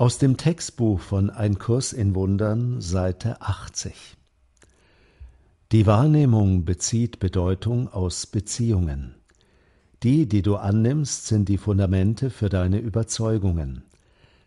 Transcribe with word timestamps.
Aus 0.00 0.16
dem 0.16 0.38
Textbuch 0.38 0.98
von 0.98 1.28
Ein 1.28 1.58
Kurs 1.58 1.92
in 1.92 2.14
Wundern, 2.14 2.80
Seite 2.80 3.42
80. 3.42 4.16
Die 5.72 5.84
Wahrnehmung 5.84 6.64
bezieht 6.64 7.18
Bedeutung 7.18 7.86
aus 7.86 8.26
Beziehungen. 8.26 9.16
Die, 10.02 10.26
die 10.26 10.40
du 10.40 10.56
annimmst, 10.56 11.26
sind 11.26 11.50
die 11.50 11.58
Fundamente 11.58 12.30
für 12.30 12.48
deine 12.48 12.78
Überzeugungen. 12.78 13.82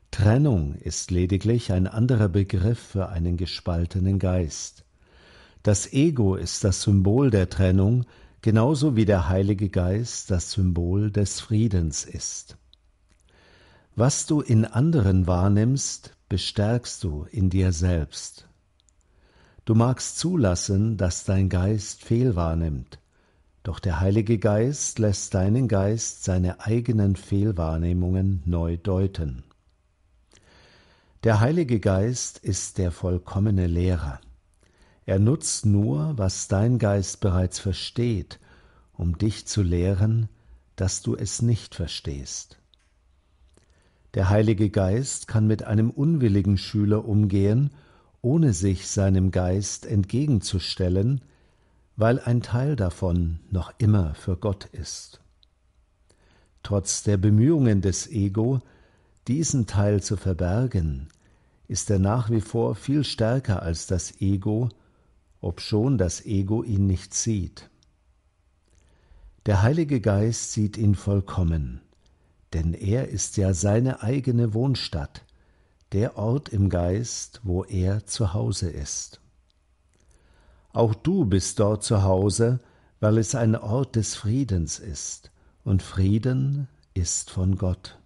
Trennung 0.10 0.74
ist 0.74 1.12
lediglich 1.12 1.72
ein 1.72 1.86
anderer 1.86 2.30
Begriff 2.30 2.80
für 2.80 3.10
einen 3.10 3.38
gespaltenen 3.38 4.18
Geist. 4.18 4.86
Das 5.62 5.94
Ego 5.94 6.34
ist 6.34 6.64
das 6.64 6.82
Symbol 6.82 7.30
der 7.30 7.48
Trennung, 7.52 8.06
genauso 8.42 8.96
wie 8.96 9.06
der 9.06 9.30
Heilige 9.30 9.70
Geist 9.70 10.32
das 10.32 10.52
Symbol 10.54 11.12
des 11.12 11.42
Friedens 11.42 12.06
ist. 12.06 12.58
Was 13.96 14.26
du 14.26 14.42
in 14.42 14.66
anderen 14.66 15.28
wahrnimmst, 15.28 16.16
bestärkst 16.28 17.04
du 17.04 17.28
in 17.30 17.52
dir 17.52 17.72
selbst. 17.72 18.48
Du 19.66 19.76
magst 19.76 20.18
zulassen, 20.18 20.98
dass 20.98 21.26
dein 21.26 21.48
Geist 21.48 22.04
fehl 22.04 22.36
wahrnimmt, 22.36 22.98
doch 23.62 23.78
der 23.78 24.00
Heilige 24.00 24.40
Geist 24.40 24.98
lässt 24.98 25.36
deinen 25.36 25.68
Geist 25.68 26.24
seine 26.24 26.62
eigenen 26.62 27.16
Fehlwahrnehmungen 27.16 28.42
neu 28.46 28.78
deuten. 28.78 29.44
Der 31.24 31.40
Heilige 31.40 31.80
Geist 31.80 32.40
ist 32.40 32.80
der 32.80 32.92
vollkommene 32.92 33.68
Lehrer. 33.68 34.20
Er 35.06 35.20
nutzt 35.20 35.68
nur, 35.68 36.18
was 36.18 36.48
dein 36.48 36.80
Geist 36.80 37.20
bereits 37.20 37.60
versteht, 37.60 38.40
um 38.94 39.20
dich 39.20 39.46
zu 39.46 39.62
lehren, 39.62 40.30
dass 40.76 41.04
du 41.04 41.16
es 41.16 41.44
nicht 41.44 41.76
verstehst. 41.76 42.58
Der 44.14 44.30
Heilige 44.30 44.70
Geist 44.70 45.28
kann 45.28 45.48
mit 45.48 45.64
einem 45.64 45.90
unwilligen 45.90 46.58
Schüler 46.58 47.06
umgehen, 47.06 47.72
ohne 48.22 48.54
sich 48.54 48.88
seinem 48.88 49.32
Geist 49.32 49.86
entgegenzustellen, 49.86 51.22
weil 51.96 52.20
ein 52.20 52.42
Teil 52.42 52.76
davon 52.76 53.40
noch 53.50 53.74
immer 53.80 54.14
für 54.14 54.38
Gott 54.38 54.66
ist. 54.66 55.20
Trotz 56.62 57.04
der 57.04 57.18
Bemühungen 57.18 57.82
des 57.82 58.08
Ego, 58.10 58.62
diesen 59.28 59.68
Teil 59.68 60.02
zu 60.02 60.16
verbergen, 60.16 61.10
ist 61.68 61.90
er 61.90 62.00
nach 62.00 62.30
wie 62.30 62.42
vor 62.42 62.76
viel 62.76 63.04
stärker 63.04 63.64
als 63.64 63.88
das 63.88 64.22
Ego, 64.22 64.70
obschon 65.42 65.98
das 65.98 66.24
Ego 66.26 66.64
ihn 66.64 66.86
nicht 66.86 67.14
sieht. 67.14 67.70
Der 69.46 69.62
Heilige 69.62 70.00
Geist 70.00 70.54
sieht 70.54 70.78
ihn 70.78 70.96
vollkommen, 70.96 71.82
denn 72.54 72.74
er 72.74 73.10
ist 73.10 73.38
ja 73.38 73.54
seine 73.54 74.04
eigene 74.04 74.54
Wohnstadt, 74.54 75.24
der 75.92 76.18
Ort 76.18 76.50
im 76.50 76.70
Geist, 76.70 77.42
wo 77.44 77.64
er 77.64 78.06
zu 78.06 78.34
Hause 78.34 78.70
ist. 78.70 79.22
Auch 80.72 80.96
du 80.96 81.26
bist 81.26 81.60
dort 81.60 81.84
zu 81.84 82.04
Hause, 82.04 82.60
weil 83.00 83.18
es 83.18 83.36
ein 83.36 83.56
Ort 83.56 83.96
des 83.96 84.16
Friedens 84.16 84.80
ist, 84.80 85.32
und 85.64 85.82
Frieden 85.82 86.68
ist 86.94 87.30
von 87.30 87.58
Gott. 87.58 88.00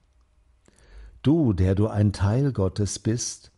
Du, 1.22 1.54
der 1.54 1.76
du 1.76 1.88
ein 1.88 2.14
Teil 2.14 2.52
Gottes 2.52 3.00
bist, 3.00 3.52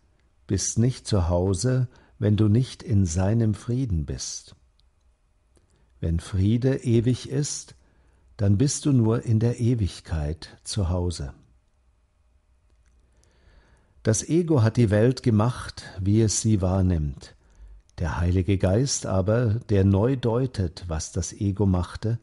bist 0.48 0.80
nicht 0.80 1.06
zu 1.06 1.28
Hause, 1.30 1.88
wenn 2.18 2.36
du 2.36 2.48
nicht 2.48 2.82
in 2.84 3.06
seinem 3.06 3.54
Frieden 3.54 4.06
bist. 4.06 4.56
Wenn 6.00 6.20
Friede 6.20 6.84
ewig 6.84 7.30
ist, 7.30 7.76
dann 8.40 8.58
bist 8.58 8.86
du 8.86 8.94
nur 8.94 9.26
in 9.26 9.42
der 9.42 9.60
Ewigkeit 9.60 10.58
zu 10.64 10.88
Hause. 10.88 11.34
Das 14.02 14.24
Ego 14.30 14.64
hat 14.64 14.78
die 14.78 14.92
Welt 14.92 15.24
gemacht, 15.24 15.84
wie 16.00 16.22
es 16.22 16.40
sie 16.40 16.62
wahrnimmt. 16.62 17.36
Der 17.98 18.18
Heilige 18.18 18.58
Geist 18.58 19.06
aber, 19.06 19.56
der 19.68 19.84
neu 19.84 20.16
deutet, 20.16 20.86
was 20.88 21.12
das 21.12 21.34
Ego 21.34 21.66
machte, 21.66 22.18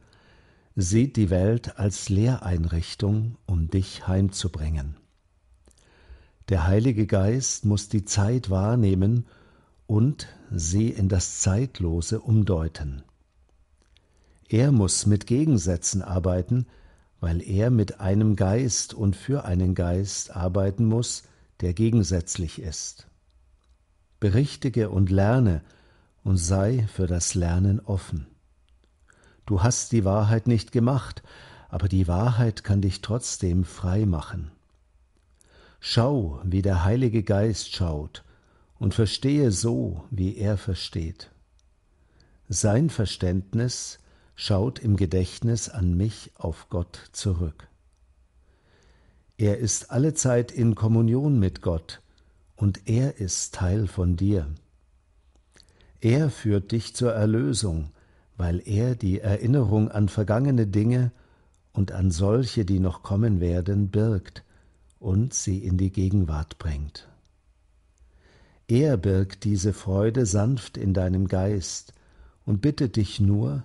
sieht 0.75 1.17
die 1.17 1.29
Welt 1.29 1.77
als 1.77 2.09
Lehreinrichtung, 2.09 3.37
um 3.45 3.69
dich 3.69 4.07
heimzubringen. 4.07 4.97
Der 6.49 6.65
Heilige 6.65 7.05
Geist 7.05 7.63
muss 7.63 7.89
die 7.89 8.05
Zeit 8.05 8.49
wahrnehmen 8.49 9.27
und 9.85 10.29
sie 10.49 10.89
in 10.89 11.09
das 11.09 11.41
Zeitlose 11.41 12.19
umdeuten. 12.21 13.03
Er 14.49 14.71
muss 14.71 15.05
mit 15.05 15.27
Gegensätzen 15.27 16.01
arbeiten, 16.01 16.67
weil 17.19 17.41
er 17.41 17.69
mit 17.69 17.99
einem 17.99 18.35
Geist 18.35 18.93
und 18.93 19.15
für 19.15 19.43
einen 19.45 19.75
Geist 19.75 20.35
arbeiten 20.35 20.85
muss, 20.85 21.23
der 21.61 21.73
gegensätzlich 21.73 22.61
ist. 22.61 23.07
Berichtige 24.19 24.89
und 24.89 25.09
lerne 25.09 25.63
und 26.23 26.37
sei 26.37 26.87
für 26.93 27.07
das 27.07 27.35
Lernen 27.35 27.79
offen. 27.79 28.27
Du 29.45 29.63
hast 29.63 29.91
die 29.91 30.05
Wahrheit 30.05 30.47
nicht 30.47 30.71
gemacht, 30.71 31.23
aber 31.69 31.87
die 31.87 32.07
Wahrheit 32.07 32.63
kann 32.63 32.81
dich 32.81 33.01
trotzdem 33.01 33.63
frei 33.63 34.05
machen. 34.05 34.51
Schau, 35.79 36.41
wie 36.43 36.61
der 36.61 36.83
Heilige 36.83 37.23
Geist 37.23 37.75
schaut, 37.75 38.23
und 38.79 38.93
verstehe 38.93 39.51
so, 39.51 40.03
wie 40.11 40.37
er 40.37 40.57
versteht. 40.57 41.31
Sein 42.47 42.89
Verständnis 42.89 43.99
schaut 44.37 44.77
im 44.77 44.95
Gedächtnis 44.95 45.67
an 45.67 45.97
mich 45.97 46.31
auf 46.35 46.69
Gott 46.69 47.09
zurück. 47.11 47.67
Er 49.35 49.57
ist 49.57 49.91
allezeit 49.91 50.51
in 50.51 50.75
Kommunion 50.75 51.39
mit 51.39 51.61
Gott, 51.61 52.01
und 52.55 52.87
er 52.87 53.17
ist 53.17 53.55
Teil 53.55 53.87
von 53.87 54.15
dir. 54.15 54.47
Er 56.01 56.29
führt 56.29 56.71
dich 56.71 56.95
zur 56.95 57.13
Erlösung, 57.13 57.89
weil 58.37 58.61
er 58.63 58.95
die 58.95 59.19
Erinnerung 59.19 59.89
an 59.89 60.07
vergangene 60.07 60.67
Dinge 60.67 61.11
und 61.73 61.91
an 61.91 62.11
solche, 62.11 62.63
die 62.63 62.79
noch 62.79 63.01
kommen 63.01 63.39
werden, 63.39 63.89
birgt 63.89 64.43
und 64.99 65.33
sie 65.33 65.57
in 65.59 65.77
die 65.77 65.91
Gegenwart 65.91 66.59
bringt. 66.59 67.07
Er 68.67 68.97
birgt 68.97 69.45
diese 69.45 69.73
Freude 69.73 70.27
sanft 70.27 70.77
in 70.77 70.93
deinem 70.93 71.27
Geist 71.27 71.93
und 72.45 72.61
bittet 72.61 72.97
dich 72.97 73.19
nur, 73.19 73.63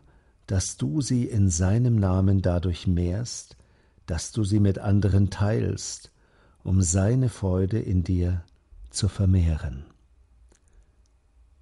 dass 0.53 0.77
du 0.77 1.01
sie 1.01 1.25
in 1.25 1.49
seinem 1.49 1.97
Namen 1.97 2.43
dadurch 2.43 2.87
mehrst, 2.87 3.57
dass 4.05 4.33
du 4.33 4.45
sie 4.45 4.61
mit 4.61 4.79
anderen 4.79 5.31
teilst, 5.31 6.13
um 6.63 6.83
seine 6.83 7.31
Freude 7.31 7.79
in 7.79 8.05
dir 8.05 8.45
zu 8.91 9.09
vermehren. 9.09 9.87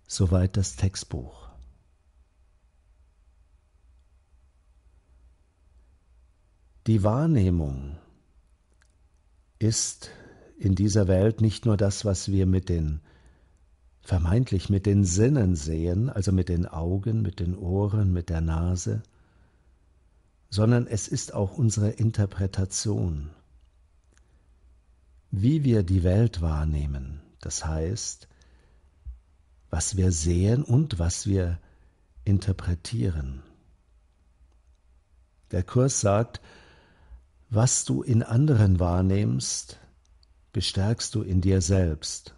Soweit 0.08 0.56
das 0.56 0.74
Textbuch. 0.74 1.50
Die 6.88 7.04
Wahrnehmung 7.04 7.96
ist 9.60 10.10
in 10.58 10.74
dieser 10.74 11.06
Welt 11.06 11.40
nicht 11.40 11.64
nur 11.64 11.76
das, 11.76 12.04
was 12.04 12.32
wir 12.32 12.44
mit 12.44 12.68
den 12.68 13.00
vermeintlich 14.02 14.70
mit 14.70 14.86
den 14.86 15.04
Sinnen 15.04 15.56
sehen, 15.56 16.08
also 16.10 16.32
mit 16.32 16.48
den 16.48 16.66
Augen, 16.66 17.22
mit 17.22 17.40
den 17.40 17.56
Ohren, 17.56 18.12
mit 18.12 18.28
der 18.28 18.40
Nase, 18.40 19.02
sondern 20.48 20.86
es 20.86 21.06
ist 21.08 21.34
auch 21.34 21.56
unsere 21.56 21.90
Interpretation, 21.90 23.30
wie 25.30 25.62
wir 25.62 25.82
die 25.84 26.02
Welt 26.02 26.40
wahrnehmen, 26.40 27.20
das 27.40 27.64
heißt, 27.64 28.26
was 29.70 29.96
wir 29.96 30.10
sehen 30.10 30.64
und 30.64 30.98
was 30.98 31.26
wir 31.26 31.58
interpretieren. 32.24 33.42
Der 35.52 35.62
Kurs 35.62 36.00
sagt, 36.00 36.40
was 37.48 37.84
du 37.84 38.02
in 38.02 38.22
anderen 38.22 38.78
wahrnimmst, 38.80 39.78
bestärkst 40.52 41.14
du 41.14 41.22
in 41.22 41.40
dir 41.40 41.60
selbst. 41.60 42.34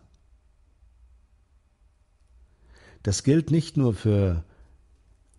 Das 3.02 3.22
gilt 3.22 3.50
nicht 3.50 3.76
nur 3.76 3.94
für 3.94 4.44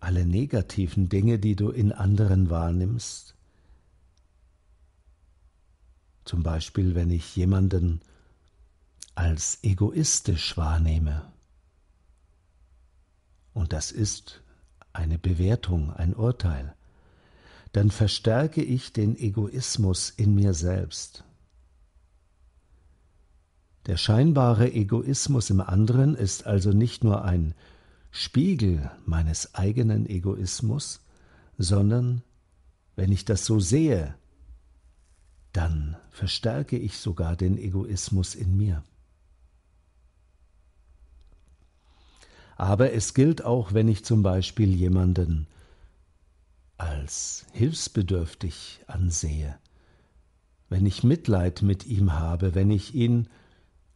alle 0.00 0.26
negativen 0.26 1.08
Dinge, 1.08 1.38
die 1.38 1.56
du 1.56 1.70
in 1.70 1.92
anderen 1.92 2.50
wahrnimmst. 2.50 3.34
Zum 6.24 6.42
Beispiel, 6.42 6.94
wenn 6.94 7.10
ich 7.10 7.36
jemanden 7.36 8.00
als 9.14 9.58
egoistisch 9.62 10.56
wahrnehme. 10.56 11.30
Und 13.54 13.72
das 13.72 13.92
ist 13.92 14.42
eine 14.92 15.18
Bewertung, 15.18 15.92
ein 15.92 16.14
Urteil. 16.14 16.74
Dann 17.72 17.90
verstärke 17.90 18.62
ich 18.62 18.92
den 18.92 19.16
Egoismus 19.16 20.10
in 20.10 20.34
mir 20.34 20.54
selbst. 20.54 21.24
Der 23.86 23.98
scheinbare 23.98 24.72
Egoismus 24.72 25.50
im 25.50 25.60
anderen 25.60 26.14
ist 26.14 26.46
also 26.46 26.70
nicht 26.70 27.04
nur 27.04 27.24
ein 27.24 27.54
Spiegel 28.10 28.90
meines 29.04 29.54
eigenen 29.54 30.06
Egoismus, 30.06 31.00
sondern, 31.58 32.22
wenn 32.96 33.12
ich 33.12 33.24
das 33.24 33.44
so 33.44 33.60
sehe, 33.60 34.14
dann 35.52 35.96
verstärke 36.10 36.78
ich 36.78 36.98
sogar 36.98 37.36
den 37.36 37.58
Egoismus 37.58 38.34
in 38.34 38.56
mir. 38.56 38.82
Aber 42.56 42.92
es 42.92 43.14
gilt 43.14 43.44
auch, 43.44 43.74
wenn 43.74 43.88
ich 43.88 44.04
zum 44.04 44.22
Beispiel 44.22 44.72
jemanden 44.74 45.46
als 46.78 47.46
hilfsbedürftig 47.52 48.80
ansehe, 48.86 49.58
wenn 50.68 50.86
ich 50.86 51.02
Mitleid 51.02 51.62
mit 51.62 51.86
ihm 51.86 52.14
habe, 52.14 52.54
wenn 52.54 52.70
ich 52.70 52.94
ihn 52.94 53.28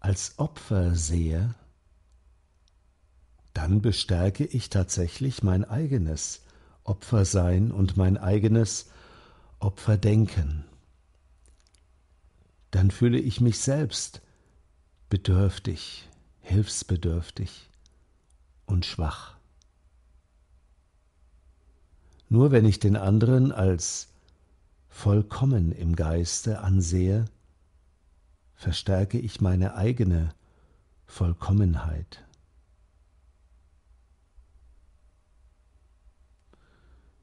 als 0.00 0.38
Opfer 0.38 0.94
sehe, 0.94 1.54
dann 3.54 3.82
bestärke 3.82 4.44
ich 4.44 4.70
tatsächlich 4.70 5.42
mein 5.42 5.64
eigenes 5.64 6.42
Opfersein 6.84 7.72
und 7.72 7.96
mein 7.96 8.16
eigenes 8.16 8.90
Opferdenken. 9.58 10.64
Dann 12.70 12.90
fühle 12.90 13.18
ich 13.18 13.40
mich 13.40 13.58
selbst 13.58 14.22
bedürftig, 15.08 16.08
hilfsbedürftig 16.40 17.68
und 18.66 18.86
schwach. 18.86 19.36
Nur 22.28 22.52
wenn 22.52 22.66
ich 22.66 22.78
den 22.78 22.96
anderen 22.96 23.52
als 23.52 24.08
vollkommen 24.88 25.72
im 25.72 25.96
Geiste 25.96 26.60
ansehe, 26.60 27.24
verstärke 28.58 29.18
ich 29.20 29.40
meine 29.40 29.76
eigene 29.76 30.34
Vollkommenheit. 31.06 32.24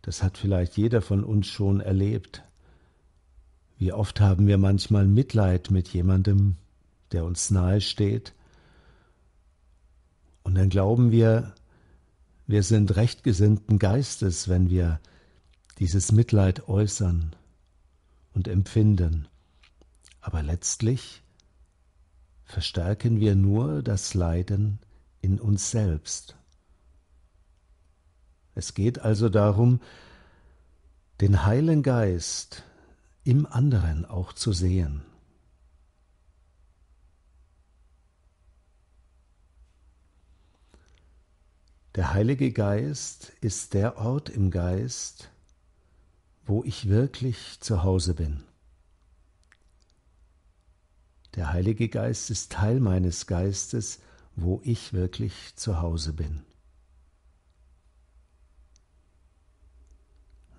Das 0.02 0.24
hat 0.24 0.38
vielleicht 0.38 0.78
jeder 0.78 1.02
von 1.02 1.26
uns 1.26 1.48
schon 1.48 1.82
erlebt. 1.82 2.44
Wie 3.78 3.92
oft 3.92 4.22
haben 4.22 4.48
wir 4.48 4.58
manchmal 4.58 5.06
Mitleid 5.06 5.72
mit 5.72 5.90
jemandem, 5.90 6.56
der 7.12 7.26
uns 7.26 7.52
nahe 7.52 7.82
steht, 7.82 8.34
und 10.44 10.56
dann 10.56 10.70
glauben 10.70 11.12
wir, 11.12 11.54
wir 12.46 12.62
sind 12.62 12.96
rechtgesinnten 12.96 13.80
Geistes, 13.80 14.48
wenn 14.48 14.70
wir 14.70 15.02
dieses 15.80 16.12
Mitleid 16.12 16.70
äußern 16.70 17.36
und 18.36 18.48
empfinden. 18.48 19.28
Aber 20.22 20.44
letztlich 20.44 21.24
verstärken 22.46 23.20
wir 23.20 23.36
nur 23.36 23.84
das 23.84 24.14
Leiden 24.14 24.80
in 25.22 25.40
uns 25.40 25.72
selbst. 25.72 26.38
Es 28.54 28.74
geht 28.74 29.00
also 29.00 29.28
darum, 29.28 29.82
den 31.20 31.46
Heiligen 31.46 31.84
Geist 31.84 32.64
im 33.24 33.46
anderen 33.46 34.06
auch 34.06 34.32
zu 34.34 34.54
sehen. 34.54 35.02
Der 41.96 42.14
Heilige 42.14 42.52
Geist 42.52 43.32
ist 43.42 43.74
der 43.74 43.98
Ort 43.98 44.30
im 44.30 44.52
Geist, 44.52 45.30
wo 46.46 46.64
ich 46.64 46.90
wirklich 46.90 47.60
zu 47.62 47.84
Hause 47.84 48.14
bin. 48.14 48.44
Der 51.36 51.52
Heilige 51.52 51.90
Geist 51.90 52.30
ist 52.30 52.52
Teil 52.52 52.80
meines 52.80 53.28
Geistes, 53.28 54.00
wo 54.36 54.62
ich 54.64 54.94
wirklich 54.94 55.56
zu 55.56 55.82
Hause 55.82 56.14
bin. 56.14 56.44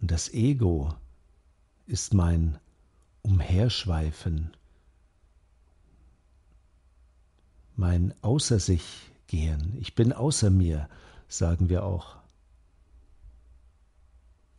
Und 0.01 0.11
das 0.11 0.33
Ego 0.33 0.95
ist 1.87 2.13
mein 2.13 2.59
Umherschweifen, 3.23 4.55
mein 7.75 8.15
Außer 8.23 8.59
sich 8.61 9.11
gehen. 9.27 9.77
Ich 9.81 9.95
bin 9.95 10.13
außer 10.13 10.51
mir, 10.51 10.89
sagen 11.29 11.69
wir 11.69 11.85
auch. 11.85 12.17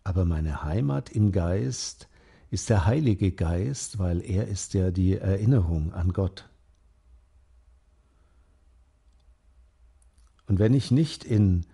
Aber 0.03 0.25
meine 0.25 0.63
Heimat 0.63 1.09
im 1.09 1.31
Geist 1.31 2.07
ist 2.49 2.69
der 2.69 2.85
Heilige 2.85 3.31
Geist, 3.31 3.99
weil 3.99 4.21
er 4.21 4.47
ist 4.47 4.73
ja 4.73 4.91
die 4.91 5.17
Erinnerung 5.17 5.93
an 5.93 6.13
Gott. 6.13 6.49
Und 10.47 10.59
wenn 10.59 10.73
ich 10.73 10.91
nicht 10.91 11.23
in 11.23 11.65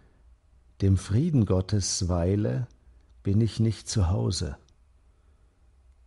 dem 0.82 0.98
Frieden 0.98 1.46
Gottes 1.46 2.10
weile, 2.10 2.68
bin 3.22 3.40
ich 3.40 3.60
nicht 3.60 3.88
zu 3.88 4.10
Hause. 4.10 4.58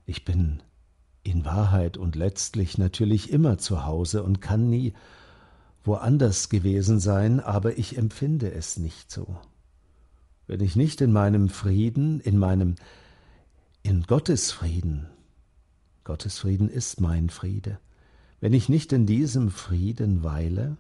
Ich 0.05 0.25
bin 0.25 0.63
in 1.23 1.45
Wahrheit 1.45 1.97
und 1.97 2.15
letztlich 2.15 2.77
natürlich 2.79 3.31
immer 3.31 3.59
zu 3.59 3.85
Hause 3.85 4.23
und 4.23 4.41
kann 4.41 4.69
nie 4.69 4.95
woanders 5.85 6.49
gewesen 6.49 7.01
sein, 7.01 7.41
aber 7.41 7.79
ich 7.79 7.97
empfinde 7.97 8.53
es 8.53 8.77
nicht 8.77 9.11
so. 9.11 9.37
Wenn 10.47 10.61
ich 10.61 10.77
nicht 10.77 11.01
in 11.01 11.13
meinem 11.13 11.49
Frieden, 11.49 12.21
in 12.21 12.39
meinem, 12.39 12.75
in 13.87 14.03
Gottes 14.03 14.51
Frieden, 14.51 15.07
Gottes 16.03 16.41
Frieden 16.41 16.69
ist 16.69 17.01
mein 17.01 17.31
Friede, 17.31 17.79
wenn 18.41 18.53
ich 18.53 18.69
nicht 18.69 18.93
in 18.93 19.07
diesem 19.07 19.49
Frieden 19.49 20.25
weile, 20.25 20.77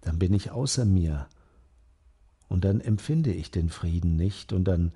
dann 0.00 0.18
bin 0.18 0.34
ich 0.34 0.50
außer 0.50 0.84
mir 0.84 1.28
und 2.48 2.64
dann 2.64 2.80
empfinde 2.80 3.32
ich 3.32 3.52
den 3.52 3.68
Frieden 3.68 4.16
nicht 4.16 4.52
und 4.52 4.64
dann 4.64 4.90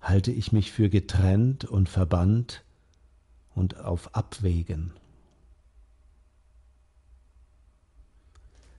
halte 0.00 0.32
ich 0.32 0.52
mich 0.52 0.72
für 0.72 0.88
getrennt 0.88 1.66
und 1.66 1.90
verbannt 1.90 2.64
und 3.54 3.76
auf 3.76 4.14
Abwägen. 4.14 4.94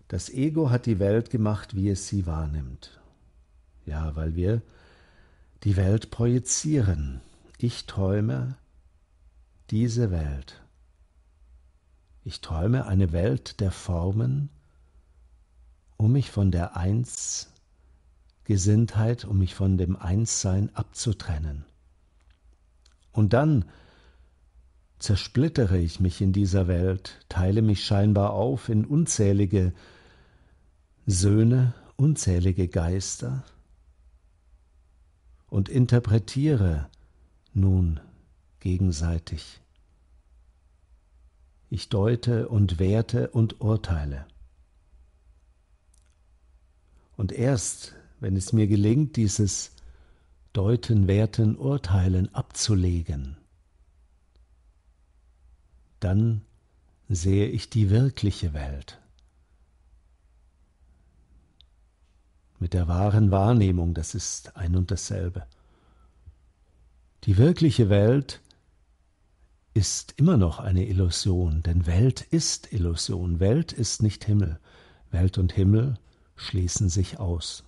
Das 0.07 0.31
Ego 0.31 0.72
hat 0.72 0.88
die 0.88 0.98
Welt 0.98 1.30
gemacht, 1.30 1.75
wie 1.75 1.90
es 1.90 2.07
sie 2.07 2.25
wahrnimmt. 2.25 3.00
Ja, 3.86 4.16
weil 4.16 4.36
wir 4.36 4.63
die 5.65 5.75
Welt 5.77 6.12
projizieren. 6.12 7.21
Ich 7.57 7.88
träume 7.88 8.56
diese 9.71 10.12
Welt. 10.12 10.62
Ich 12.23 12.39
träume 12.41 12.85
eine 12.85 13.12
Welt 13.12 13.59
der 13.59 13.71
Formen, 13.71 14.50
um 15.97 16.12
mich 16.12 16.29
von 16.29 16.51
der 16.51 16.77
Eins 16.77 17.51
Gesinntheit, 18.44 19.25
um 19.25 19.39
mich 19.39 19.56
von 19.56 19.79
dem 19.79 19.95
Einssein 19.95 20.69
abzutrennen. 20.75 21.65
Und 23.11 23.33
dann 23.33 23.65
zersplittere 25.00 25.79
ich 25.79 26.00
mich 26.00 26.21
in 26.21 26.31
dieser 26.31 26.68
Welt, 26.68 27.25
teile 27.27 27.63
mich 27.63 27.83
scheinbar 27.83 28.33
auf 28.33 28.69
in 28.69 28.85
unzählige 28.85 29.73
Söhne, 31.07 31.73
unzählige 31.95 32.68
Geister 32.68 33.44
und 35.56 35.69
interpretiere 35.69 36.90
nun 37.54 38.02
gegenseitig. 38.59 39.62
Ich 41.69 41.88
deute 41.88 42.50
und 42.50 42.78
werte 42.78 43.30
und 43.30 43.62
urteile. 43.62 44.26
Und 47.16 47.31
erst 47.31 47.95
wenn 48.19 48.35
es 48.35 48.52
mir 48.52 48.68
gelingt, 48.68 49.16
dieses 49.16 49.71
Deuten, 50.52 51.07
Werten, 51.07 51.56
Urteilen 51.56 52.35
abzulegen, 52.35 53.38
dann 56.02 56.42
sehe 57.07 57.47
ich 57.47 57.69
die 57.69 57.90
wirkliche 57.90 58.54
Welt. 58.54 59.00
Mit 62.66 62.74
der 62.74 62.88
wahren 62.88 63.30
Wahrnehmung, 63.30 63.94
das 63.94 64.16
ist 64.16 64.57
ein 64.57 64.76
und 64.76 64.90
dasselbe. 64.90 65.45
Die 67.26 67.38
wirkliche 67.38 67.90
Welt 67.90 68.42
ist 69.76 70.16
immer 70.18 70.36
noch 70.36 70.57
eine 70.57 70.88
Illusion, 70.88 71.62
denn 71.62 71.86
Welt 71.86 72.22
ist 72.22 72.74
Illusion, 72.74 73.40
Welt 73.40 73.72
ist 73.72 74.02
nicht 74.02 74.26
Himmel. 74.26 74.60
Welt 75.12 75.38
und 75.38 75.54
Himmel 75.54 76.00
schließen 76.38 76.90
sich 76.90 77.19
aus. 77.19 77.64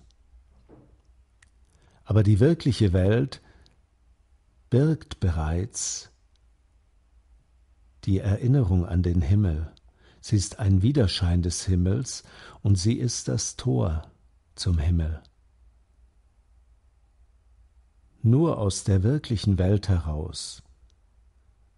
Aber 2.02 2.24
die 2.24 2.40
wirkliche 2.40 2.92
Welt 2.92 3.40
birgt 4.68 5.20
bereits 5.20 6.10
die 8.02 8.18
Erinnerung 8.18 8.84
an 8.84 9.04
den 9.04 9.22
Himmel. 9.22 9.70
Sie 10.20 10.34
ist 10.34 10.58
ein 10.58 10.82
Widerschein 10.82 11.42
des 11.42 11.66
Himmels 11.66 12.24
und 12.62 12.74
sie 12.74 12.94
ist 12.94 13.28
das 13.28 13.54
Tor 13.54 14.02
zum 14.58 14.78
Himmel. 14.78 15.22
Nur 18.22 18.58
aus 18.58 18.84
der 18.84 19.02
wirklichen 19.02 19.58
Welt 19.58 19.88
heraus 19.88 20.62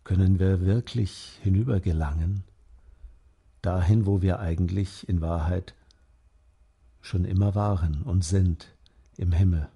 können 0.05 0.39
wir 0.39 0.63
wirklich 0.63 1.39
hinübergelangen, 1.43 2.43
dahin, 3.63 4.07
wo 4.07 4.23
wir 4.23 4.41
eigentlich 4.41 5.09
in 5.09 5.21
Wahrheit 5.21 5.75
schon 7.03 7.25
immer 7.25 7.55
waren 7.55 8.03
und 8.03 8.25
sind, 8.25 8.75
im 9.17 9.33
Himmel. 9.33 9.69